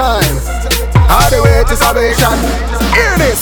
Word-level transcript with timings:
time. 0.00 0.36
All 1.12 1.28
the 1.28 1.44
way 1.44 1.60
to 1.68 1.76
salvation. 1.76 2.32
Hear 2.96 3.12
this. 3.20 3.40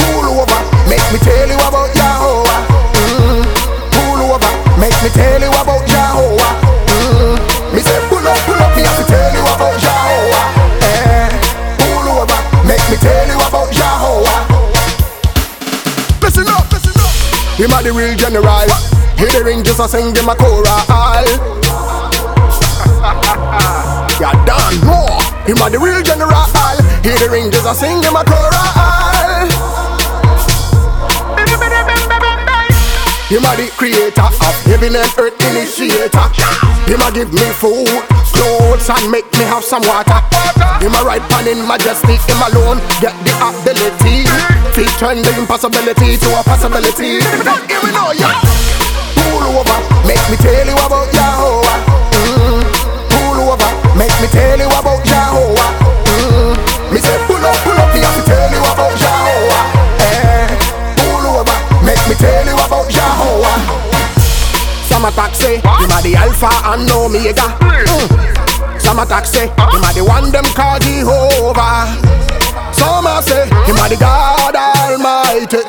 Pull 0.00 0.24
over, 0.40 0.60
make 0.88 1.04
me 1.12 1.20
tell 1.20 1.44
you 1.44 1.60
about 1.60 1.92
YaHoWaH. 1.92 2.64
Mm. 3.04 3.44
Pull 3.92 4.20
over, 4.32 4.52
make 4.80 4.96
me 5.04 5.10
tell 5.12 5.40
you 5.44 5.52
about 5.52 5.84
YaHoWaH. 5.84 6.56
Mm. 6.88 7.36
Me 7.76 7.80
say 7.84 8.00
pull 8.08 8.24
up, 8.24 8.38
pull 8.48 8.56
up, 8.64 8.72
me 8.72 8.80
have 8.88 8.96
to 8.96 9.04
tell 9.12 9.30
you 9.36 9.44
about 9.44 9.76
YaHoWaH. 9.84 10.48
Eh. 10.88 11.28
Pull 11.84 12.06
over, 12.16 12.40
make 12.64 12.84
me 12.88 12.96
tell 12.96 13.26
you 13.28 13.38
about 13.44 13.68
YaHoWaH. 13.68 14.40
Listen 16.24 16.48
up, 16.48 16.64
listen 16.72 16.96
up. 16.96 17.12
Him 17.60 17.76
a 17.76 17.78
the 17.84 17.92
real 17.92 18.16
general. 18.16 18.70
Hear 19.20 19.30
the 19.36 19.44
ring 19.44 19.62
just 19.62 19.80
a 19.80 19.86
sing 19.88 20.16
him 20.16 20.28
a 20.30 20.34
choral. 20.34 21.63
Him 25.44 25.60
a 25.60 25.68
the 25.68 25.78
real 25.78 26.00
general. 26.00 26.32
Hear 27.04 27.16
the 27.20 27.28
rangers 27.30 27.64
a 27.68 27.74
sing 27.74 28.00
him 28.00 28.16
a 28.16 28.24
choral. 28.24 28.64
Him 33.28 33.44
a 33.44 33.52
the 33.56 33.68
creator 33.76 34.24
of 34.24 34.56
heaven 34.64 34.96
and 34.96 35.10
earth 35.20 35.36
initiator. 35.52 36.28
Him 36.88 37.00
a 37.04 37.08
give 37.12 37.32
me 37.32 37.44
food, 37.60 37.88
clothes 38.32 38.88
and 38.88 39.10
make 39.12 39.28
me 39.36 39.44
have 39.48 39.64
some 39.64 39.84
water. 39.84 40.20
Him 40.80 40.96
a 40.96 41.00
ride 41.04 41.24
pan 41.28 41.48
in 41.48 41.60
majesty. 41.68 42.16
Him 42.24 42.40
alone 42.48 42.80
get 43.00 43.16
the 43.24 43.32
ability. 43.40 44.28
Fit 44.72 44.88
turn 44.96 45.20
the 45.20 45.32
impossibility 45.36 46.16
to 46.20 46.28
a 46.36 46.42
possibility. 46.44 47.20
Here 47.20 47.80
we 47.84 47.90
know 47.92 48.12
ya. 48.16 48.32
Pull 49.16 49.44
over, 49.60 49.78
make 50.08 50.24
me 50.28 50.36
tell 50.40 50.66
you 50.68 50.76
about 50.84 51.08
YaHoWaH. 51.12 51.80
Mm. 52.12 52.64
Pull 53.08 53.38
over, 53.48 53.70
make 53.96 54.12
me 54.20 54.28
tell 54.28 54.58
you 54.58 54.68
about 54.68 54.93
say, 65.44 65.56
him 65.60 65.92
a 65.92 65.98
the 66.00 66.16
Alpha 66.16 66.48
and 66.72 66.88
Omega. 66.88 67.46
Mm. 67.60 68.80
Some 68.80 68.98
attack 68.98 69.26
say, 69.26 69.46
him 69.52 69.84
a 69.84 69.90
the 69.92 70.02
one 70.04 70.32
them 70.32 70.48
call 70.56 70.80
Jehovah. 70.80 71.92
Some 72.72 73.04
a 73.04 73.20
say, 73.20 73.44
him 73.68 73.76
a 73.76 73.84
the 73.92 73.96
God 74.00 74.56
Almighty. 74.56 75.60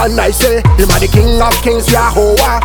And 0.00 0.18
I 0.20 0.30
say, 0.30 0.64
him 0.80 0.88
a 0.88 0.96
the 0.96 1.08
King 1.12 1.40
of 1.40 1.52
Kings, 1.60 1.86
YaHoWaH. 1.92 2.64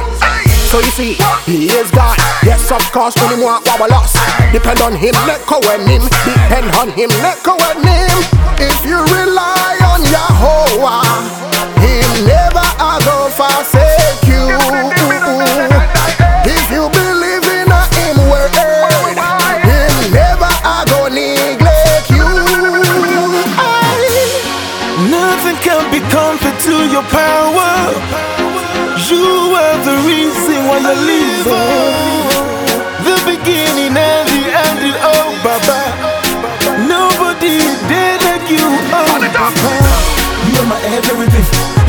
So 0.71 0.79
you 0.79 0.91
see, 0.95 1.13
he 1.45 1.67
is 1.67 1.91
God. 1.91 2.15
Yes, 2.45 2.71
of 2.71 2.83
course, 2.93 3.15
when 3.19 3.33
him 3.35 3.41
want 3.43 3.67
our 3.67 3.87
loss. 3.89 4.13
Depend 4.53 4.79
on 4.81 4.93
him, 4.95 5.13
let 5.27 5.43
go 5.47 5.59
when 5.67 5.83
him. 5.83 6.03
Depend 6.23 6.71
on 6.79 6.89
him, 6.95 7.09
let 7.25 7.43
go 7.43 7.57
when 7.59 7.83
him. 7.83 8.07
If 8.61 8.85
you 8.85 8.97
rely 9.03 9.75
on 9.83 9.99
YaHoWaH, 10.07 11.08
your 26.87 27.03
power. 27.03 27.71
You 29.09 29.25
are 29.57 29.77
the 29.83 29.95
reason 30.05 30.67
why 30.67 30.77
you're 30.79 31.01
living. 31.11 32.23
The 33.03 33.15
beginning 33.25 33.97
and 33.97 34.25
the 34.29 34.41
ending, 34.67 34.97
oh 35.01 35.33
Baba. 35.43 35.81
Nobody 36.87 37.57
did 37.89 38.17
like 38.23 38.47
you, 38.49 38.67
oh 38.93 39.17
Baba. 39.33 39.71
You 40.47 40.61
are 40.61 40.67
my 40.67 40.79
everything. 40.95 41.88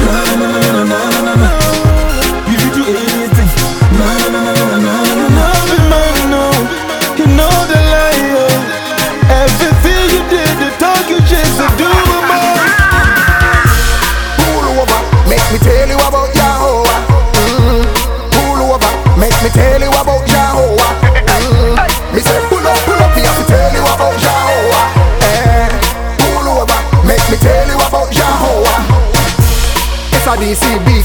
Sadie 30.30 30.54
C 30.54 30.64
beat. 30.86 31.04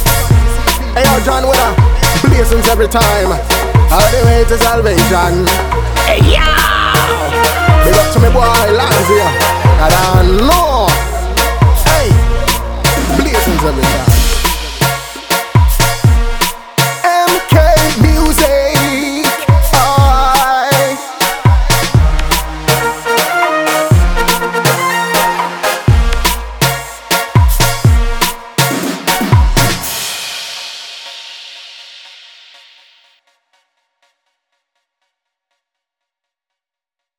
Hey, 0.93 1.01
yo, 1.01 1.17
Jonn 1.25 1.49
Winner 1.49 1.73
blessings 2.29 2.67
every 2.69 2.87
time. 2.87 3.31
All 3.89 4.09
the 4.13 4.21
way 4.23 4.45
to 4.45 4.55
salvation. 4.55 5.47
Hey, 6.05 6.21
yo! 6.29 6.45
Big 7.81 7.97
up 7.97 8.13
to 8.13 8.19
me 8.21 8.29
boy, 8.29 8.45
Lanzia. 8.77 9.25
I 9.81 9.89
don't 9.89 10.45
know. 10.45 10.85
Hey, 11.89 12.07
blessings 13.17 13.63
every 13.63 13.81
time. 13.81 13.94